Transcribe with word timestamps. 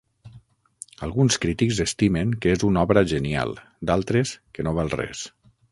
Alguns 1.07 1.37
crítics 1.43 1.81
estimen 1.85 2.33
que 2.45 2.55
és 2.57 2.67
una 2.71 2.87
obra 2.89 3.07
genial: 3.15 3.55
d'altres, 3.91 4.37
que 4.59 4.67
no 4.69 4.77
val 4.81 4.95
res. 5.01 5.27